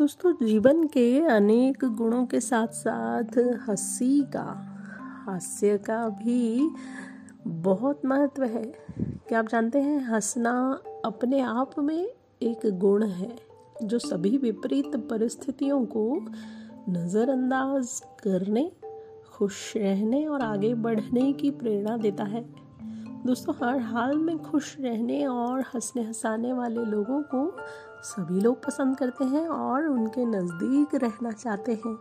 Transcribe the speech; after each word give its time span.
दोस्तों, 0.00 0.46
जीवन 0.46 0.84
के 0.84 1.26
अनेक 1.26 1.84
गुणों 1.84 2.26
के 2.26 2.40
साथ 2.40 2.66
साथ 2.66 3.38
हँसी 3.38 4.22
का, 4.22 4.76
हास्य 5.26 5.78
का 5.78 6.08
भी 6.08 6.70
बहुत 7.46 8.06
महत्व 8.06 8.44
है। 8.44 8.64
क्या 8.98 9.38
आप 9.38 9.48
जानते 9.48 9.78
हैं, 9.78 10.00
हंसना 10.00 10.80
अपने 11.04 11.40
आप 11.40 11.78
में 11.78 12.12
एक 12.42 12.60
गुण 12.66 13.06
है, 13.06 13.36
जो 13.82 13.98
सभी 13.98 14.38
विपरीत 14.38 14.96
परिस्थितियों 14.96 15.84
को 15.84 16.20
नज़रअंदाज 16.88 18.00
करने, 18.00 18.72
खुश 19.32 19.76
रहने 19.76 20.26
और 20.26 20.42
आगे 20.42 20.74
बढ़ने 20.74 21.32
की 21.32 21.50
प्रेरणा 21.50 21.96
देता 21.96 22.24
है। 22.24 22.54
दोस्तों, 23.26 23.54
हर 23.54 23.78
हाल 23.78 24.18
में 24.18 24.38
खुश 24.38 24.76
रहने 24.80 25.26
और 25.26 25.60
हंसने 25.60 26.02
हंसाने 26.02 26.52
वाले 26.52 26.84
लोगों 26.84 27.22
को 27.22 27.56
सभी 28.04 28.40
लोग 28.40 28.64
पसंद 28.64 28.96
करते 28.96 29.24
हैं 29.24 29.46
और 29.48 29.86
उनके 29.86 30.24
नज़दीक 30.24 30.94
रहना 30.94 31.30
चाहते 31.30 31.72
हैं। 31.72 31.98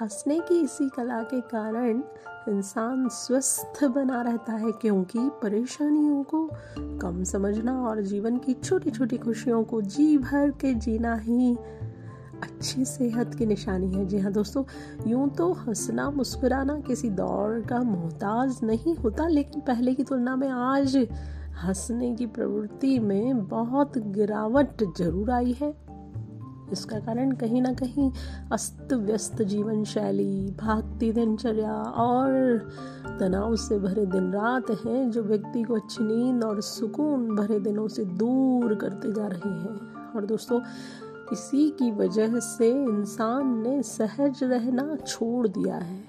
हंसने 0.00 0.40
की 0.40 0.60
इसी 0.60 0.88
कला 0.88 1.22
के 1.22 1.40
कारण 1.40 2.02
इंसान 2.48 3.08
स्वस्थ 3.08 3.84
बना 3.84 4.22
रहता 4.22 4.52
है 4.52 4.72
क्योंकि 4.72 5.18
परेशानियों 5.42 6.22
को 6.22 6.48
कम 6.78 7.22
समझना 7.24 7.80
और 7.86 8.02
जीवन 8.02 8.36
की 8.36 8.54
छोटी 8.54 8.90
छोटी 8.90 9.16
खुशियों 9.16 9.64
को 9.64 9.80
जी 9.82 10.18
भर 10.18 10.50
के 10.50 10.74
जीना 10.74 11.14
ही 11.14 11.56
अच्छी 12.42 12.84
सेहत 12.84 13.34
की 13.34 13.46
निशानी 13.46 13.92
है। 13.92 14.04
जी 14.06 14.18
हाँ 14.18 14.32
दोस्तों, 14.32 14.64
यूँ 15.06 15.28
तो 15.30 15.52
हंसना, 15.52 16.10
मुस्कुराना 16.10 16.80
किसी 16.80 17.10
दौर 17.10 17.60
का 17.60 17.82
मोहताज 17.82 18.60
नहीं 18.62 18.94
होता, 18.94 19.28
लेकिन 19.28 19.60
पहले 19.60 19.94
की 19.94 20.02
तुलना 20.02 20.36
में 20.36 20.48
आज 20.48 20.96
हंसने 21.62 22.14
की 22.14 22.26
प्रवृत्ति 22.26 22.98
में 22.98 23.48
बहुत 23.48 23.98
गिरावट 23.98 24.82
ज़रूर 24.98 25.30
आई 25.30 25.52
है। 25.52 25.84
इसका 26.72 26.98
कारण 26.98 27.32
कहीं 27.32 27.62
ना 27.62 27.72
कहीं 27.72 28.10
अस्त 28.52 28.92
व्यस्त 28.92 29.42
जीवन 29.42 29.84
शैली, 29.84 30.54
भागती 30.60 31.12
दिनचर्या 31.12 31.74
और 31.74 32.58
तनाव 33.20 33.56
से 33.56 33.78
भरे 33.78 34.06
दिन 34.06 34.32
रात 34.32 34.70
हैं 34.70 35.10
जो 35.10 35.22
व्यक्ति 35.22 35.62
को 35.62 35.74
अच्छी 35.74 36.04
नींद 36.04 36.44
और 36.44 36.60
सुकून 36.60 37.36
भरे 37.36 37.60
दिनों 37.60 37.88
से 37.88 38.04
दूर 38.04 38.74
करते 38.74 39.12
जा 39.12 39.26
रहे 39.26 39.50
हैं। 39.50 40.12
और 40.16 40.26
दोस्तों, 40.26 40.60
इसी 41.32 41.70
की 41.70 41.90
वजह 41.90 42.38
से 42.40 42.70
इंसान 42.70 43.58
ने 43.58 43.82
सहज 43.82 44.44
रहना 44.44 44.96
छोड़ 44.96 45.48
दिया 45.48 45.76
है। 45.76 46.04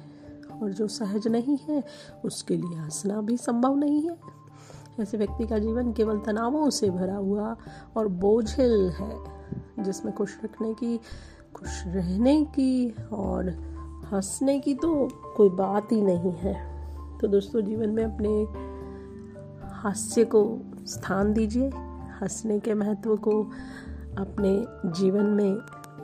और 0.62 0.72
जो 0.72 0.88
सहज 0.88 1.28
नहीं 1.28 1.58
है, 1.70 1.84
उसके 2.26 2.58
लिए 2.58 2.78
हंसना 2.78 3.22
भी 3.22 3.38
संभव 3.38 3.76
नहीं 3.76 4.02
है। 4.02 4.18
ऐसे 5.00 5.18
व्यक्ति 5.18 5.48
का 5.48 5.60
जीवन 5.60 5.92
केवल 5.94 6.20
तनावों 6.20 6.70
से 6.70 6.90
भरा 6.90 7.16
हुआ 7.16 7.56
और 7.98 8.08
बोझिल 8.08 8.90
है, 8.90 9.18
जिसमें 9.80 10.14
खुश 10.16 10.38
रखने 10.44 10.74
की, 10.74 10.98
खुश 11.56 11.84
रहने 11.88 12.46
की 12.46 12.96
और 13.14 13.50
हंसने 14.14 14.60
की 14.60 14.74
तो 14.76 15.10
कोई 15.38 15.50
बात 15.50 15.92
ही 15.92 16.02
नहीं 16.02 16.32
है। 16.32 16.54
तो 17.18 17.28
दोस्तों, 17.28 17.62
जीवन 17.62 17.90
में 17.90 18.04
अपने 18.04 18.30
हास्य 19.72 20.26
को 20.26 20.62
स्थान 20.86 21.34
दीजिए, 21.34 21.68
हंसने 22.22 22.60
के 22.60 22.74
महत्व 22.74 23.16
को 23.16 23.44
अपने 24.18 24.66
जीवन 24.92 25.26
में 25.26 25.58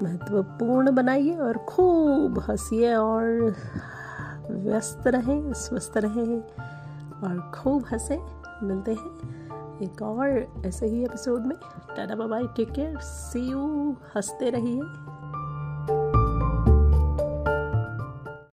महत्वपूर्ण 0.04 0.92
बनाइए 0.92 1.36
और 1.36 1.58
खूब 1.58 2.40
हंसिए 2.40 2.94
और 2.96 3.56
व्यस्त 4.52 5.08
रहें, 5.08 5.54
स्वस्थ 5.54 5.98
रहें 5.98 6.40
और 7.22 7.52
खूब 7.56 7.86
हंसे। 7.92 8.41
मिलते 8.64 8.92
हैं 8.92 9.80
एक 9.82 10.02
और 10.02 10.48
ऐसे 10.66 10.88
ही 10.88 11.04
एपिसोड 11.04 11.46
में। 11.46 11.58
Tata 11.96 12.16
bye 12.16 12.44
take 12.44 12.72
care 12.72 13.00
see 13.00 13.40
you 13.40 13.96
हँसते 14.16 14.50
रहिए। 14.50 15.11